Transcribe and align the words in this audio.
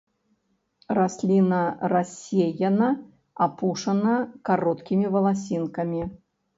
Расліна 0.97 1.59
рассеяна 1.93 2.89
апушана 3.49 4.15
кароткімі 4.53 5.05
валасінкамі. 5.17 6.03